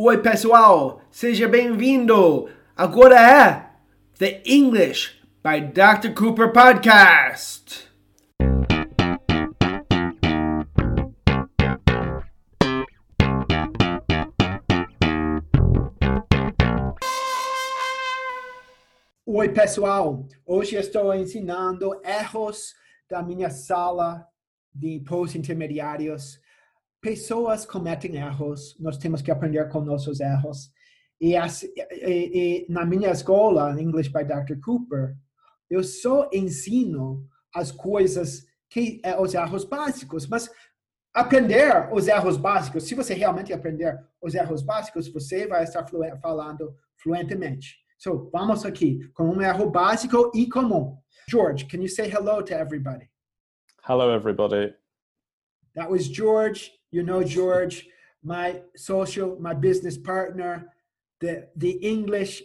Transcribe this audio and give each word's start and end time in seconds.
Oi, 0.00 0.22
pessoal, 0.22 1.02
seja 1.10 1.48
bem-vindo. 1.48 2.48
Agora 2.76 3.16
é 3.16 3.68
The 4.16 4.44
English 4.46 5.20
by 5.42 5.60
Dr. 5.60 6.14
Cooper 6.14 6.52
Podcast. 6.52 7.88
Oi, 19.26 19.48
pessoal. 19.48 20.28
Hoje 20.46 20.76
estou 20.76 21.12
ensinando 21.12 22.00
erros 22.04 22.72
da 23.10 23.20
minha 23.20 23.50
sala 23.50 24.24
de 24.72 25.00
pós-intermediários. 25.00 26.38
Pessoas 27.00 27.64
cometem 27.64 28.16
erros, 28.16 28.76
nós 28.80 28.98
temos 28.98 29.22
que 29.22 29.30
aprender 29.30 29.68
com 29.68 29.80
nossos 29.80 30.20
erros. 30.20 30.72
E, 31.20 31.34
e, 31.34 32.66
e 32.66 32.66
na 32.68 32.84
minha 32.84 33.10
escola, 33.10 33.80
English 33.80 34.10
by 34.10 34.24
Dr. 34.24 34.60
Cooper, 34.64 35.16
eu 35.70 35.84
só 35.84 36.28
ensino 36.32 37.28
as 37.54 37.70
coisas 37.70 38.46
que 38.68 39.00
é 39.04 39.18
os 39.18 39.34
erros 39.34 39.64
básicos, 39.64 40.26
mas 40.26 40.50
aprender 41.14 41.88
os 41.92 42.06
erros 42.06 42.36
básicos, 42.36 42.84
se 42.84 42.94
você 42.94 43.14
realmente 43.14 43.52
aprender 43.52 43.98
os 44.20 44.34
erros 44.34 44.62
básicos, 44.62 45.08
você 45.08 45.46
vai 45.46 45.64
estar 45.64 45.86
falando 46.20 46.74
fluentemente. 46.96 47.76
So, 47.98 48.28
vamos 48.32 48.64
aqui 48.64 49.08
com 49.14 49.24
um 49.24 49.42
erro 49.42 49.70
básico 49.70 50.30
e 50.34 50.48
comum. 50.48 50.96
George, 51.28 51.66
can 51.66 51.78
you 51.78 51.88
say 51.88 52.08
hello 52.08 52.42
to 52.42 52.54
everybody? 52.54 53.08
Hello, 53.82 54.10
everybody. 54.10 54.74
That 55.74 55.90
was 55.90 56.08
George. 56.08 56.77
You 56.90 57.02
know 57.02 57.22
George, 57.22 57.86
my 58.22 58.62
social, 58.76 59.36
my 59.40 59.54
business 59.54 59.96
partner, 59.96 60.72
the 61.20 61.48
the 61.56 61.72
English 61.82 62.42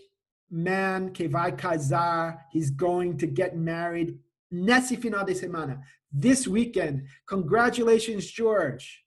man 0.50 1.12
que 1.14 1.28
vai 1.28 1.52
casar. 1.52 2.46
He's 2.52 2.70
going 2.70 3.18
to 3.18 3.28
get 3.28 3.56
married 3.56 4.20
nesse 4.52 4.96
final 4.98 5.26
de 5.26 5.34
semana, 5.34 5.82
this 6.12 6.48
weekend. 6.48 7.04
Congratulations, 7.28 8.30
George. 8.30 9.04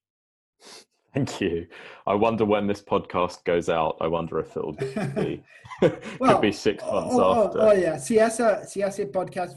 Thank 1.14 1.41
you. 1.41 1.66
I 2.06 2.14
wonder 2.14 2.44
when 2.44 2.66
this 2.66 2.82
podcast 2.82 3.42
goes 3.44 3.70
out. 3.70 3.97
I 4.03 4.06
wonder 4.06 4.38
if 4.38 4.55
it'll 4.56 4.72
be 4.72 5.42
well, 6.20 6.34
could 6.34 6.41
be 6.42 6.53
six 6.53 6.82
oh, 6.86 6.92
months 6.92 7.14
oh, 7.14 7.20
oh, 7.20 7.47
after. 7.47 7.60
Oh, 7.60 7.72
yeah. 7.72 7.97
Se 7.97 8.19
essa 8.19 8.64
se 8.66 8.82
esse 8.82 9.06
podcast 9.06 9.56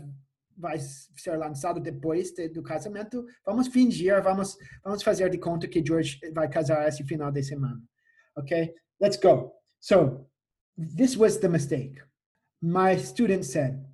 vai 0.60 0.78
ser 0.80 1.38
lançado 1.38 1.80
depois 1.80 2.32
de, 2.32 2.50
do 2.50 2.62
casamento, 2.62 3.26
vamos 3.46 3.68
fingir, 3.68 4.22
vamos 4.22 4.58
vamos 4.84 5.02
fazer 5.02 5.30
de 5.30 5.38
conta 5.38 5.68
que 5.68 5.84
George 5.86 6.20
vai 6.34 6.50
casar 6.50 6.88
esse 6.88 7.04
final 7.04 7.32
de 7.32 7.42
semana. 7.42 7.82
Okay? 8.38 8.74
Let's 9.00 9.18
go. 9.18 9.54
So, 9.80 10.28
this 10.78 11.16
was 11.16 11.38
the 11.38 11.48
mistake. 11.48 12.02
My 12.62 12.98
student 12.98 13.46
said, 13.46 13.86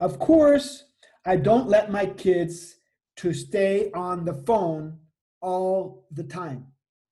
"Of 0.00 0.18
course, 0.18 0.84
I 1.24 1.36
don't 1.36 1.68
let 1.68 1.90
my 1.90 2.06
kids 2.06 2.80
to 3.16 3.32
stay 3.32 3.90
on 3.94 4.24
the 4.24 4.34
phone 4.44 4.98
all 5.40 6.06
the 6.10 6.24
time." 6.24 6.66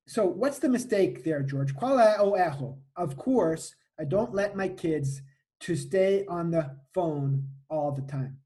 So, 0.05 0.25
what's 0.25 0.59
the 0.59 0.69
mistake 0.69 1.23
there, 1.23 1.43
George? 1.43 1.73
Qual 1.73 1.97
é 1.97 2.19
o 2.21 2.35
erro? 2.35 2.77
Of 2.95 3.15
course, 3.15 3.75
I 3.99 4.05
don't 4.05 4.33
let 4.33 4.55
my 4.55 4.69
kids 4.69 5.21
to 5.61 5.75
stay 5.75 6.25
on 6.27 6.51
the 6.51 6.69
phone 6.93 7.47
all 7.69 7.91
the 7.91 8.03
time. 8.03 8.37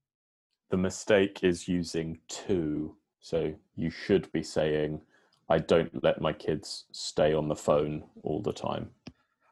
The 0.72 0.78
mistake 0.78 1.44
is 1.44 1.68
using 1.68 2.18
to. 2.48 2.96
So 3.20 3.54
you 3.76 3.90
should 3.92 4.32
be 4.32 4.42
saying, 4.42 5.02
I 5.50 5.60
don't 5.60 5.92
let 6.02 6.22
my 6.22 6.32
kids 6.32 6.86
stay 6.94 7.34
on 7.34 7.50
the 7.50 7.56
phone 7.56 8.04
all 8.24 8.42
the 8.42 8.54
time. 8.54 8.90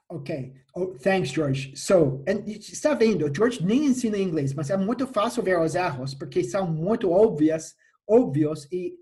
Ok. 0.09 0.53
Oh, 0.75 0.95
thanks, 1.01 1.29
George. 1.29 1.75
So, 1.75 2.23
and, 2.25 2.47
está 2.47 2.95
vendo, 2.97 3.29
George 3.31 3.63
nem 3.63 3.85
ensina 3.85 4.17
inglês, 4.17 4.53
mas 4.53 4.69
é 4.69 4.77
muito 4.77 5.05
fácil 5.05 5.43
ver 5.43 5.59
os 5.59 5.75
erros, 5.75 6.15
porque 6.15 6.43
são 6.43 6.65
muito 6.65 7.11
óbvios, 7.11 7.75
óbvios 8.07 8.65
e 8.71 8.95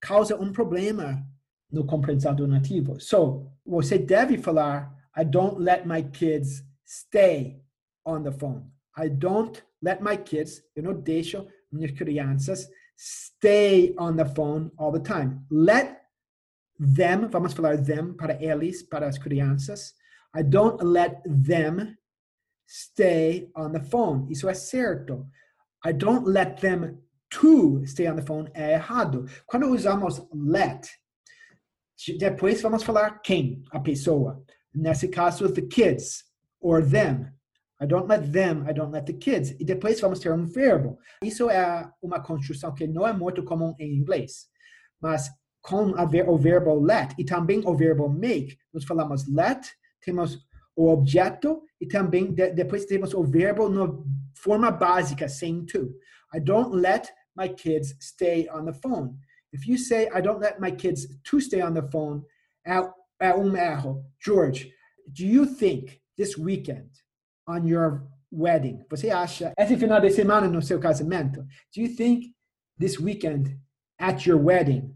causa 0.00 0.36
um 0.36 0.52
problema 0.52 1.26
no 1.72 1.84
compensador 1.84 2.46
nativo. 2.46 3.00
So, 3.00 3.50
você 3.66 3.98
deve 3.98 4.38
falar, 4.38 4.94
I 5.16 5.24
don't 5.24 5.58
let 5.58 5.86
my 5.86 6.02
kids 6.02 6.62
stay 6.84 7.60
on 8.04 8.22
the 8.22 8.30
phone. 8.30 8.70
I 8.96 9.08
don't 9.08 9.60
let 9.82 10.00
my 10.00 10.16
kids, 10.16 10.62
eu 10.76 10.84
não 10.84 10.94
deixo 10.94 11.46
minhas 11.74 11.92
crianças 11.92 12.68
stay 12.96 13.94
on 13.98 14.16
the 14.16 14.24
phone 14.24 14.70
all 14.78 14.92
the 14.92 15.00
time. 15.00 15.44
Let 15.50 16.00
them, 16.78 17.28
vamos 17.28 17.52
falar 17.52 17.76
them 17.76 18.14
para 18.14 18.40
eles, 18.42 18.82
para 18.82 19.08
as 19.08 19.18
crianças. 19.18 19.94
I 20.34 20.42
don't 20.42 20.82
let 20.82 21.22
them 21.24 21.96
stay 22.66 23.50
on 23.54 23.72
the 23.72 23.80
phone. 23.80 24.30
Isso 24.30 24.48
é 24.48 24.54
certo. 24.54 25.26
I 25.84 25.92
don't 25.92 26.26
let 26.26 26.60
them 26.60 26.98
to 27.40 27.84
stay 27.86 28.08
on 28.08 28.16
the 28.16 28.22
phone 28.22 28.50
é 28.54 28.74
errado. 28.74 29.26
Quando 29.46 29.66
usamos 29.68 30.26
let, 30.32 30.88
depois 32.18 32.62
vamos 32.62 32.82
falar 32.82 33.20
quem, 33.22 33.62
a 33.70 33.80
pessoa. 33.80 34.42
Nesse 34.74 35.08
caso, 35.08 35.52
the 35.52 35.62
kids 35.62 36.24
or 36.60 36.82
them. 36.82 37.33
I 37.84 37.86
don't 37.86 38.08
let 38.08 38.32
them, 38.32 38.64
I 38.66 38.72
don't 38.72 38.90
let 38.90 39.04
the 39.04 39.12
kids. 39.12 39.50
E 39.60 39.64
depois 39.64 40.00
vamos 40.00 40.18
ter 40.18 40.32
um 40.32 40.46
verbo. 40.46 40.98
Isso 41.22 41.50
é 41.50 41.90
uma 42.00 42.18
construção 42.18 42.72
que 42.74 42.86
não 42.86 43.06
é 43.06 43.12
muito 43.12 43.44
comum 43.44 43.74
em 43.78 43.94
inglês. 43.94 44.48
Mas 44.98 45.28
com 45.60 45.92
o 45.92 46.38
verbo 46.38 46.74
let 46.80 47.14
e 47.18 47.24
também 47.24 47.60
o 47.66 47.74
verbo 47.74 48.08
make, 48.08 48.56
nós 48.72 48.84
falamos 48.84 49.26
let, 49.28 49.60
temos 50.00 50.38
o 50.74 50.88
objeto 50.88 51.62
e 51.78 51.86
também 51.86 52.32
de, 52.32 52.52
depois 52.52 52.86
temos 52.86 53.12
o 53.12 53.22
verbo 53.22 53.68
na 53.68 53.86
forma 54.34 54.70
básica, 54.70 55.28
sem 55.28 55.66
to. 55.66 55.94
I 56.34 56.40
don't 56.40 56.74
let 56.74 57.12
my 57.36 57.48
kids 57.48 57.94
stay 58.00 58.48
on 58.48 58.64
the 58.64 58.72
phone. 58.72 59.18
If 59.52 59.68
you 59.68 59.76
say, 59.76 60.08
I 60.08 60.22
don't 60.22 60.40
let 60.40 60.58
my 60.58 60.72
kids 60.72 61.06
to 61.30 61.38
stay 61.38 61.62
on 61.62 61.74
the 61.74 61.86
phone, 61.92 62.24
é 62.66 63.34
um 63.34 63.54
erro. 63.54 64.04
George, 64.18 64.72
do 65.06 65.24
you 65.24 65.44
think 65.44 66.00
this 66.16 66.38
weekend 66.38 67.03
on 67.46 67.66
your 67.66 68.06
wedding, 68.30 68.84
você 68.90 69.10
acha, 69.10 69.52
esse 69.56 69.76
final 69.76 70.00
de 70.00 70.10
semana 70.10 70.48
no 70.48 70.60
seu 70.60 70.80
casamento, 70.80 71.46
do 71.74 71.80
you 71.80 71.88
think 71.88 72.34
this 72.78 72.98
weekend 72.98 73.58
at 73.98 74.26
your 74.26 74.38
wedding, 74.38 74.94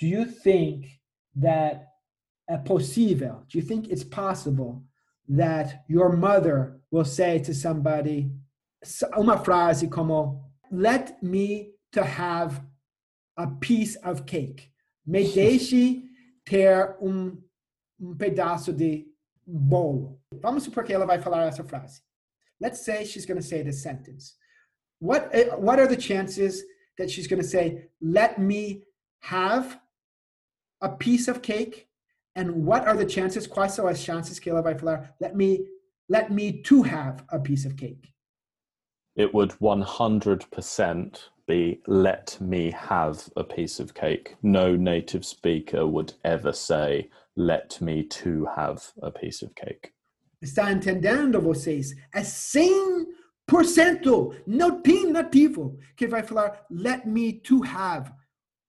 do 0.00 0.06
you 0.06 0.24
think 0.24 0.86
that 1.34 1.86
é 2.48 2.56
possível, 2.56 3.44
do 3.48 3.58
you 3.58 3.62
think 3.62 3.90
it's 3.90 4.04
possible 4.04 4.82
that 5.28 5.84
your 5.88 6.16
mother 6.16 6.80
will 6.90 7.04
say 7.04 7.38
to 7.38 7.52
somebody 7.52 8.32
uma 9.16 9.36
frase 9.38 9.88
como 9.90 10.44
let 10.70 11.22
me 11.22 11.72
to 11.92 12.02
have 12.02 12.60
a 13.36 13.46
piece 13.46 13.96
of 13.96 14.26
cake. 14.26 14.70
Me 15.06 15.24
deixe 15.34 16.02
ter 16.44 16.96
um, 17.00 17.36
um 18.00 18.16
pedaço 18.16 18.72
de 18.72 19.06
bolo. 19.48 20.20
Vamos 20.42 20.64
supor 20.64 20.84
que 20.84 20.92
ela 20.92 21.06
vai 21.06 21.18
falar 21.18 21.46
essa 21.46 21.64
frase. 21.64 22.02
Let's 22.60 22.84
say 22.84 23.04
she's 23.04 23.24
going 23.24 23.40
to 23.40 23.46
say 23.46 23.62
this 23.62 23.82
sentence. 23.82 24.36
What, 25.00 25.30
eh, 25.32 25.48
what 25.56 25.78
are 25.78 25.86
the 25.86 25.96
chances 25.96 26.62
that 26.98 27.10
she's 27.10 27.26
going 27.26 27.40
to 27.40 27.48
say, 27.48 27.88
let 28.00 28.38
me 28.38 28.82
have 29.20 29.80
a 30.82 30.88
piece 30.88 31.28
of 31.28 31.40
cake? 31.40 31.88
And 32.36 32.66
what 32.66 32.86
are 32.86 32.96
the 32.96 33.06
chances, 33.06 33.46
quais 33.46 33.76
são 33.76 33.88
as 33.88 34.02
chances 34.02 34.38
que 34.38 34.50
ela 34.50 34.62
vai 34.62 34.74
falar, 34.74 35.08
let 35.20 35.34
me, 35.34 35.66
let 36.08 36.30
me 36.30 36.62
to 36.62 36.82
have 36.82 37.24
a 37.30 37.38
piece 37.38 37.64
of 37.64 37.76
cake? 37.76 38.12
It 39.16 39.32
would 39.34 39.50
100% 39.60 41.18
be 41.48 41.80
let 41.86 42.38
me 42.40 42.70
have 42.70 43.28
a 43.36 43.42
piece 43.42 43.80
of 43.80 43.94
cake. 43.94 44.36
No 44.42 44.76
native 44.76 45.24
speaker 45.24 45.86
would 45.86 46.12
ever 46.22 46.52
say 46.52 47.08
let 47.36 47.80
me 47.80 48.04
to 48.04 48.46
have 48.54 48.92
a 49.02 49.10
piece 49.10 49.42
of 49.42 49.54
cake. 49.54 49.92
Está 50.44 50.70
entendendo 50.70 51.40
vocês? 51.40 51.96
É 52.14 52.20
100% 52.20 53.06
não 54.46 54.80
tem 54.82 55.10
nativo 55.10 55.76
que 55.96 56.06
vai 56.06 56.22
falar 56.22 56.64
let 56.70 57.06
me 57.06 57.40
to 57.40 57.62
have 57.62 58.12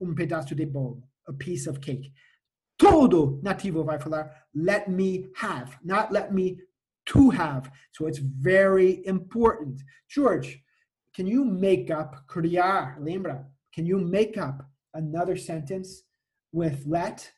um 0.00 0.14
pedaço 0.14 0.54
de 0.54 0.64
bolo, 0.66 1.02
a 1.28 1.32
piece 1.32 1.68
of 1.68 1.78
cake. 1.78 2.12
Todo 2.78 3.38
nativo 3.42 3.84
vai 3.84 4.00
falar 4.00 4.30
let 4.54 4.88
me 4.88 5.30
have, 5.36 5.78
not 5.84 6.10
let 6.10 6.32
me 6.32 6.58
to 7.06 7.30
have. 7.30 7.70
So 7.92 8.06
it's 8.06 8.18
very 8.18 9.02
important. 9.06 9.82
George, 10.08 10.62
can 11.14 11.26
you 11.26 11.44
make 11.44 11.90
up 11.90 12.26
criar? 12.26 12.96
Lembra? 13.00 13.44
Can 13.74 13.86
you 13.86 13.98
make 13.98 14.38
up 14.38 14.64
another 14.94 15.36
sentence 15.36 16.02
with 16.52 16.84
let? 16.86 17.30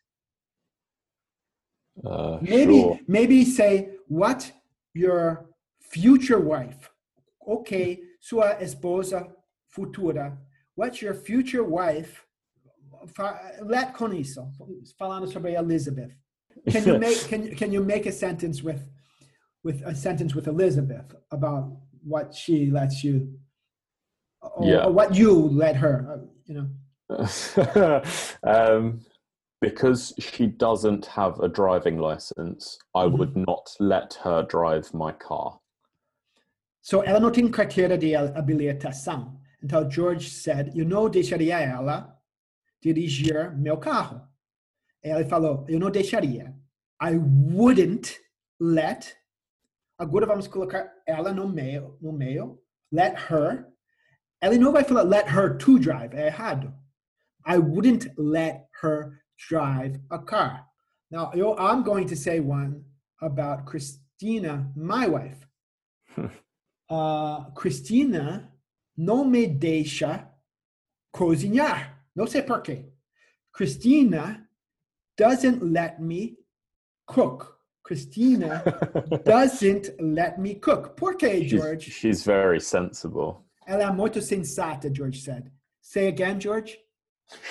Uh, 2.04 2.38
maybe 2.40 2.80
sure. 2.80 2.98
maybe 3.06 3.44
say 3.44 3.90
what 4.08 4.50
your 4.94 5.46
future 5.80 6.40
wife. 6.40 6.90
Okay, 7.46 8.00
sua 8.20 8.56
esposa 8.60 9.28
futura. 9.74 10.36
What's 10.74 11.02
your 11.02 11.14
future 11.14 11.64
wife. 11.64 12.24
Let 13.62 13.94
com 13.94 14.12
isso. 14.12 14.48
Falando 14.98 15.30
sobre 15.30 15.54
Elizabeth. 15.54 16.12
Can 16.70 16.86
you 16.86 16.98
make 17.06 17.18
can 17.28 17.54
can 17.54 17.72
you 17.72 17.82
make 17.82 18.06
a 18.06 18.12
sentence 18.12 18.62
with 18.62 18.88
with 19.64 19.82
a 19.84 19.94
sentence 19.94 20.34
with 20.34 20.46
Elizabeth 20.46 21.14
about 21.30 21.76
what 22.04 22.34
she 22.34 22.70
lets 22.70 23.04
you 23.04 23.38
or, 24.42 24.68
Yeah. 24.68 24.86
or 24.86 24.92
what 24.92 25.14
you 25.14 25.32
let 25.50 25.76
her, 25.76 26.06
uh, 26.10 26.26
you 26.46 26.54
know? 26.54 26.68
um, 28.44 29.00
because 29.60 30.12
she 30.18 30.46
doesn't 30.46 31.06
have 31.06 31.38
a 31.40 31.48
driving 31.48 31.98
license, 31.98 32.78
I 32.94 33.04
Mhm. 33.06 33.18
would 33.18 33.36
not 33.36 33.70
let 33.78 34.14
her 34.24 34.42
drive 34.42 34.92
my 34.92 35.12
car. 35.12 35.58
So 36.80 37.02
ela 37.04 37.20
não 37.20 37.30
tem 37.30 37.48
carteira 37.48 37.96
de 37.96 38.14
habilitação. 38.16 39.40
Então 39.62 39.88
George 39.88 40.28
said, 40.30 40.72
eu 40.76 40.84
não 40.84 41.08
deixaria 41.08 41.60
ela 41.60 42.18
dirigir 42.82 43.56
meu 43.56 43.76
carro. 43.78 44.20
Ela 45.00 45.24
falou, 45.24 45.64
eu 45.68 45.78
não 45.78 45.90
deixaria. 45.90 46.52
I 47.00 47.16
wouldn't 47.16 48.18
let. 48.60 49.16
Agora 49.98 50.26
vamos 50.26 50.48
colocar 50.48 50.92
ela 51.06 51.32
no 51.32 51.48
meio, 51.48 51.96
no 52.00 52.12
meio. 52.12 52.60
Let 52.90 53.14
her. 53.30 53.71
Vai 54.42 54.84
falar 54.84 55.04
let 55.04 55.28
her 55.28 55.56
to 55.56 55.78
drive. 55.78 56.14
É 56.14 56.26
errado. 56.26 56.72
I 57.46 57.58
wouldn't 57.58 58.08
let 58.16 58.68
her 58.80 59.20
drive 59.48 60.00
a 60.10 60.18
car. 60.18 60.66
Now, 61.10 61.30
I'm 61.58 61.82
going 61.82 62.06
to 62.08 62.16
say 62.16 62.40
one 62.40 62.84
about 63.20 63.66
Christina, 63.66 64.70
my 64.74 65.06
wife. 65.06 65.46
uh, 66.88 67.44
Cristina 67.54 68.50
não 68.96 69.24
me 69.24 69.46
deixa 69.46 70.28
cozinhar. 71.12 71.98
Não 72.14 72.26
sei 72.26 72.42
por 72.42 72.62
quê. 72.62 72.86
Christina 73.52 74.48
doesn't 75.16 75.62
let 75.62 76.00
me 76.00 76.38
cook. 77.06 77.58
Christina 77.84 78.62
doesn't 79.24 79.90
let 80.00 80.38
me 80.38 80.54
cook. 80.54 80.96
Por 80.96 81.14
She's, 81.18 81.50
George? 81.50 81.92
she's 81.92 82.24
very 82.24 82.60
sensible. 82.60 83.44
Ela 83.66 83.84
é 83.84 83.92
muito 83.92 84.20
sensata, 84.20 84.92
George 84.94 85.20
said. 85.20 85.50
Say 85.80 86.08
again, 86.08 86.40
George. 86.40 86.78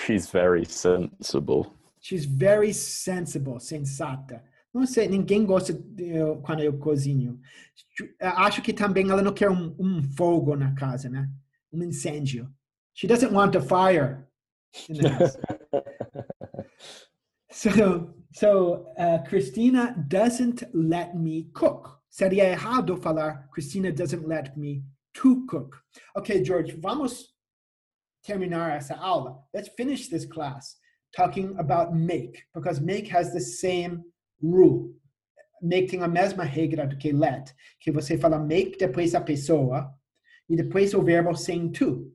She's 0.05 0.29
very 0.29 0.65
sensible. 0.65 1.73
She's 1.99 2.25
very 2.25 2.73
sensible, 2.73 3.59
sensata. 3.59 4.43
Não 4.73 4.85
sei, 4.85 5.07
ninguém 5.07 5.45
gosta 5.45 5.73
de 5.73 6.09
eu- 6.15 6.37
quando 6.41 6.61
eu 6.61 6.77
cozinho. 6.77 7.39
Acho 8.19 8.61
que 8.61 8.73
também 8.73 9.09
ela 9.09 9.21
não 9.21 9.33
quer 9.33 9.49
um, 9.49 9.75
um 9.77 10.01
fogo 10.01 10.55
na 10.55 10.73
casa, 10.73 11.09
né? 11.09 11.29
Um 11.71 11.83
incêndio. 11.83 12.49
She 12.93 13.07
doesn't 13.07 13.33
want 13.33 13.55
a 13.55 13.61
fire 13.61 14.25
in 14.89 14.95
the 14.95 15.09
house. 15.09 15.37
so, 17.51 18.13
so 18.33 18.87
uh, 18.97 19.19
Christina 19.27 19.93
doesn't 20.07 20.63
let 20.73 21.15
me 21.15 21.49
cook. 21.53 21.99
Seria 22.09 22.45
errado 22.45 22.97
falar 22.97 23.47
Christina 23.53 23.91
doesn't 23.91 24.27
let 24.27 24.57
me 24.57 24.83
to 25.15 25.45
cook. 25.47 25.81
Okay, 26.17 26.43
George, 26.43 26.73
vamos 26.79 27.33
terminar 28.23 28.77
essa 28.77 28.95
aula. 28.95 29.39
Let's 29.53 29.69
finish 29.75 30.09
this 30.09 30.25
class 30.25 30.77
talking 31.15 31.55
about 31.57 31.93
make, 31.93 32.43
because 32.53 32.79
make 32.79 33.07
has 33.07 33.33
the 33.33 33.41
same 33.41 34.03
rule. 34.41 34.93
Make 35.61 35.89
tem 35.89 36.01
a 36.01 36.07
mesma 36.07 36.43
regra 36.43 36.87
do 36.87 36.97
que 36.97 37.11
let, 37.11 37.53
que 37.79 37.91
você 37.91 38.17
fala 38.17 38.39
make 38.39 38.77
depois 38.79 39.13
a 39.13 39.21
pessoa 39.21 39.93
e 40.49 40.55
depois 40.55 40.93
o 40.93 41.03
verbo 41.03 41.35
sem 41.35 41.71
to. 41.71 42.11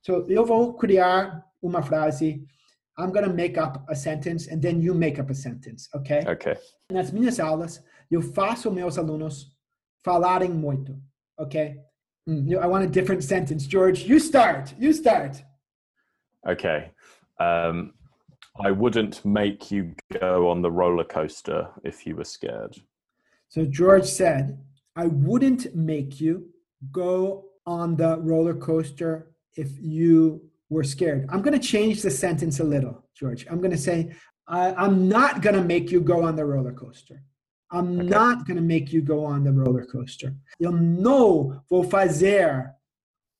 So 0.00 0.24
eu 0.28 0.46
vou 0.46 0.74
criar 0.74 1.44
uma 1.60 1.82
frase. 1.82 2.46
I'm 2.96 3.12
going 3.12 3.28
to 3.28 3.32
make 3.32 3.56
up 3.56 3.84
a 3.88 3.94
sentence 3.94 4.48
and 4.48 4.60
then 4.60 4.80
you 4.80 4.92
make 4.92 5.20
up 5.20 5.30
a 5.30 5.34
sentence, 5.34 5.88
okay? 5.94 6.24
Okay. 6.26 6.56
Nas 6.90 7.12
minhas 7.12 7.38
aulas, 7.38 7.80
eu 8.10 8.20
faço 8.20 8.72
meus 8.72 8.98
alunos 8.98 9.54
falarem 10.04 10.50
muito, 10.50 11.00
okay? 11.38 11.76
I 12.28 12.66
want 12.66 12.84
a 12.84 12.88
different 12.88 13.24
sentence. 13.24 13.66
George, 13.66 14.02
you 14.02 14.18
start. 14.18 14.74
You 14.78 14.92
start. 14.92 15.42
Okay. 16.46 16.90
Um, 17.40 17.94
I 18.60 18.70
wouldn't 18.70 19.24
make 19.24 19.70
you 19.70 19.94
go 20.20 20.48
on 20.50 20.60
the 20.60 20.70
roller 20.70 21.04
coaster 21.04 21.68
if 21.84 22.06
you 22.06 22.16
were 22.16 22.24
scared. 22.24 22.76
So 23.48 23.64
George 23.64 24.04
said, 24.04 24.58
I 24.94 25.06
wouldn't 25.06 25.74
make 25.74 26.20
you 26.20 26.50
go 26.92 27.46
on 27.64 27.96
the 27.96 28.18
roller 28.18 28.54
coaster 28.54 29.30
if 29.56 29.70
you 29.80 30.42
were 30.68 30.84
scared. 30.84 31.26
I'm 31.30 31.40
going 31.40 31.58
to 31.58 31.66
change 31.66 32.02
the 32.02 32.10
sentence 32.10 32.60
a 32.60 32.64
little, 32.64 33.04
George. 33.14 33.46
I'm 33.48 33.58
going 33.58 33.70
to 33.70 33.78
say, 33.78 34.12
I, 34.46 34.74
I'm 34.74 35.08
not 35.08 35.40
going 35.40 35.56
to 35.56 35.64
make 35.64 35.90
you 35.90 36.00
go 36.00 36.24
on 36.24 36.36
the 36.36 36.44
roller 36.44 36.72
coaster. 36.72 37.22
I'm 37.70 38.00
Okay. 38.00 38.08
not 38.08 38.46
going 38.46 38.56
to 38.56 38.62
make 38.62 38.92
you 38.92 39.02
go 39.02 39.24
on 39.24 39.44
the 39.44 39.52
roller 39.52 39.84
coaster. 39.86 40.34
Eu 40.58 40.72
não 40.72 41.62
vou 41.68 41.84
fazer 41.84 42.72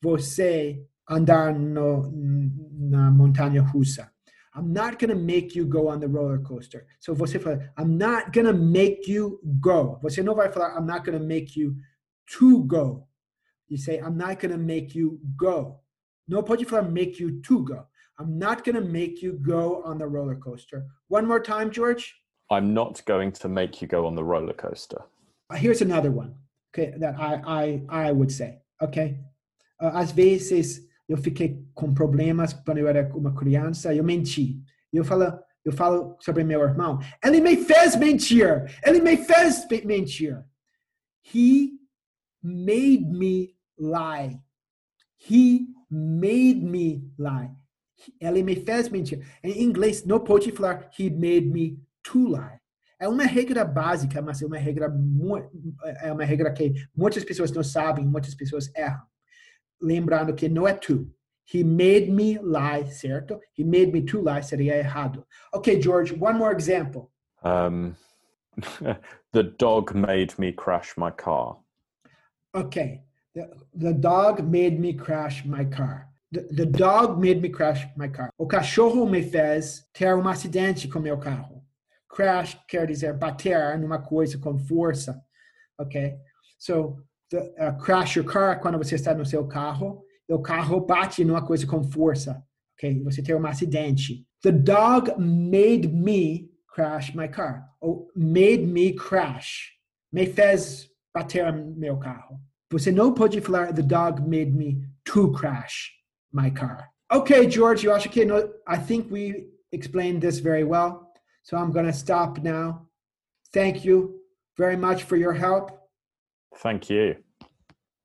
você 0.02 0.84
andar 1.08 1.54
no, 1.58 2.12
na 2.12 3.10
montanha 3.10 3.62
russa. 3.62 4.10
I'm 4.54 4.72
not 4.72 4.98
going 4.98 5.10
to 5.10 5.16
make 5.16 5.54
you 5.56 5.64
go 5.66 5.88
on 5.88 6.00
the 6.00 6.08
roller 6.08 6.40
coaster. 6.42 6.84
So 7.00 7.14
você 7.14 7.38
fala, 7.38 7.70
I'm 7.78 7.96
not 7.96 8.32
going 8.32 8.46
to 8.46 8.52
make 8.52 9.06
you 9.08 9.40
go. 9.60 9.98
Você 10.02 10.22
não 10.22 10.34
vai 10.34 10.50
falar, 10.50 10.76
I'm 10.76 10.86
not 10.86 11.04
going 11.04 11.18
to 11.18 11.24
make 11.24 11.56
you 11.56 11.76
to 12.38 12.64
go. 12.64 13.06
You 13.68 13.78
say, 13.78 13.98
I'm 13.98 14.16
not 14.16 14.40
going 14.40 14.50
to 14.52 14.58
make 14.58 14.94
you 14.98 15.20
go. 15.36 15.80
Não 16.28 16.42
pode 16.42 16.64
falar 16.66 16.90
make 16.90 17.20
you 17.20 17.40
to 17.42 17.64
go. 17.64 17.86
I'm 18.18 18.36
not 18.38 18.64
going 18.64 18.74
to 18.74 18.80
make 18.84 19.22
you 19.22 19.34
go 19.40 19.82
on 19.84 19.98
the 19.98 20.06
roller 20.06 20.36
coaster. 20.36 20.84
One 21.08 21.26
more 21.26 21.40
time, 21.40 21.70
George. 21.70 22.14
I'm 22.50 22.72
not 22.72 23.04
going 23.04 23.32
to 23.32 23.48
make 23.48 23.82
you 23.82 23.88
go 23.88 24.06
on 24.06 24.14
the 24.14 24.24
roller 24.24 24.54
coaster. 24.54 25.02
Here's 25.54 25.82
another 25.82 26.10
one, 26.10 26.34
okay, 26.72 26.94
that 26.98 27.14
I, 27.18 27.40
I, 27.46 28.08
I 28.08 28.12
would 28.12 28.32
say, 28.32 28.58
okay? 28.82 29.18
Uh, 29.80 29.90
às 29.94 30.12
vezes 30.12 30.86
eu 31.08 31.16
fiquei 31.16 31.64
com 31.74 31.94
problemas 31.94 32.52
quando 32.52 32.78
eu 32.78 32.88
era 32.88 33.10
uma 33.16 33.34
criança, 33.34 33.94
eu 33.94 34.04
menti. 34.04 34.60
Eu 34.92 35.04
falo, 35.04 35.38
eu 35.64 35.72
falo 35.72 36.16
sobre 36.20 36.44
meu 36.44 36.60
irmão. 36.60 36.98
Ele 37.24 37.40
me 37.40 37.56
fez 37.56 37.96
mentir. 37.96 38.46
Ele 38.84 39.00
me 39.00 39.16
fez 39.16 39.66
mentir. 39.84 40.44
He 41.34 41.78
made 42.42 43.04
me 43.06 43.54
lie. 43.78 44.40
He 45.30 45.68
made 45.90 46.60
me 46.60 47.10
lie. 47.18 47.50
Ele 48.20 48.42
me 48.42 48.56
fez 48.56 48.88
mentir. 48.88 49.26
Em 49.42 49.62
inglês, 49.62 50.04
não 50.04 50.20
pode 50.20 50.52
falar 50.52 50.90
he 50.98 51.10
made 51.10 51.46
me 51.46 51.80
to 52.08 52.28
lie. 52.28 52.58
É 53.00 53.08
uma 53.08 53.24
regra 53.24 53.64
básica, 53.64 54.20
mas 54.20 54.42
é 54.42 54.46
uma 54.46 54.58
regra 54.58 54.92
é 56.00 56.12
uma 56.12 56.24
regra 56.24 56.52
que 56.52 56.74
muitas 56.96 57.22
pessoas 57.24 57.52
não 57.52 57.62
sabem, 57.62 58.04
muitas 58.04 58.34
pessoas 58.34 58.72
erram. 58.74 59.02
Lembrando 59.80 60.34
que 60.34 60.48
não 60.48 60.66
é 60.66 60.72
to. 60.72 61.08
He 61.52 61.64
made 61.64 62.10
me 62.10 62.38
lie, 62.38 62.90
certo? 62.90 63.40
He 63.56 63.64
made 63.64 63.92
me 63.92 64.02
to 64.02 64.20
lie 64.20 64.42
seria 64.42 64.76
errado. 64.76 65.24
Okay, 65.54 65.80
George, 65.80 66.12
one 66.12 66.36
more 66.36 66.52
example. 66.52 67.10
Um, 67.42 67.94
the 69.32 69.44
dog 69.56 69.94
made 69.94 70.36
me 70.38 70.52
crash 70.52 70.96
my 70.96 71.10
car. 71.10 71.56
Okay. 72.54 73.02
The, 73.34 73.48
the 73.74 73.92
dog 73.92 74.42
made 74.42 74.80
me 74.80 74.92
crash 74.92 75.44
my 75.44 75.64
car. 75.64 76.08
The, 76.32 76.46
the 76.50 76.66
dog 76.66 77.18
made 77.18 77.40
me 77.40 77.48
crash 77.48 77.86
my 77.96 78.08
car. 78.08 78.30
O 78.36 78.46
cachorro 78.46 79.06
me 79.08 79.22
fez 79.22 79.86
ter 79.94 80.14
um 80.14 80.28
acidente 80.28 80.88
com 80.88 80.98
meu 80.98 81.16
carro. 81.16 81.57
Crash 82.08 82.58
quer 82.68 82.86
dizer 82.86 83.12
bater 83.14 83.78
numa 83.78 84.00
coisa 84.00 84.38
com 84.38 84.58
força. 84.58 85.20
Okay? 85.80 86.16
So, 86.58 86.96
the, 87.30 87.38
uh, 87.58 87.78
crash 87.78 88.16
your 88.16 88.24
car 88.24 88.60
quando 88.60 88.78
você 88.78 88.94
está 88.94 89.14
no 89.14 89.26
seu 89.26 89.46
carro 89.46 90.02
e 90.28 90.32
o 90.32 90.40
carro 90.40 90.80
bate 90.80 91.24
numa 91.24 91.44
coisa 91.44 91.66
com 91.66 91.82
força. 91.84 92.42
Okay? 92.74 93.02
Você 93.04 93.22
tem 93.22 93.34
um 93.34 93.46
acidente. 93.46 94.26
The 94.42 94.52
dog 94.52 95.12
made 95.18 95.88
me 95.88 96.50
crash 96.68 97.14
my 97.14 97.28
car. 97.28 97.68
Ou 97.80 98.10
made 98.14 98.66
me 98.66 98.94
crash. 98.94 99.72
Me 100.12 100.26
fez 100.26 100.88
bater 101.14 101.52
meu 101.52 101.98
carro. 101.98 102.40
Você 102.70 102.92
não 102.92 103.12
pode 103.12 103.40
falar 103.40 103.72
the 103.72 103.82
dog 103.82 104.22
made 104.22 104.52
me 104.52 104.82
to 105.04 105.32
crash 105.32 105.90
my 106.32 106.50
car. 106.50 106.90
Okay, 107.10 107.48
George, 107.48 107.84
you 107.84 107.92
acho 107.92 108.10
que 108.10 108.24
no, 108.24 108.52
I 108.66 108.76
think 108.76 109.10
we 109.10 109.48
explained 109.72 110.20
this 110.20 110.40
very 110.40 110.64
well. 110.64 111.07
So 111.48 111.56
I'm 111.56 111.72
going 111.72 111.86
to 111.86 111.94
stop 111.94 112.42
now. 112.42 112.88
Thank 113.54 113.82
you 113.82 114.20
very 114.58 114.76
much 114.76 115.04
for 115.04 115.16
your 115.16 115.32
help. 115.32 115.70
Thank 116.56 116.90
you. 116.90 117.16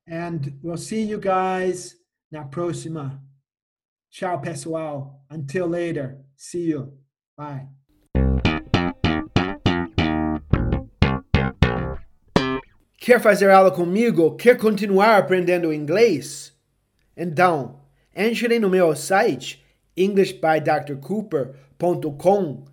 And 0.08 0.60
we'll 0.64 0.78
see 0.78 1.04
you 1.04 1.20
guys 1.20 1.96
na 2.32 2.46
próxima. 2.46 3.20
Tchau, 4.10 4.38
pessoal. 4.38 5.26
Until 5.30 5.68
later. 5.68 6.24
See 6.38 6.70
you. 6.70 6.94
Bye. 7.36 7.68
Quer 12.98 13.20
fazer 13.20 13.50
aula 13.50 13.72
comigo? 13.72 14.38
Quer 14.38 14.58
continuar 14.58 15.18
aprendendo 15.18 15.74
inglês? 15.74 16.54
Então, 17.18 17.82
entre 18.16 18.58
no 18.58 18.70
meu 18.70 18.96
site 18.96 19.62
englishbydrcooper.com 19.98 22.73